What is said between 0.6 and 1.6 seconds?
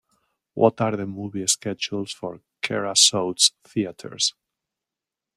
are the movie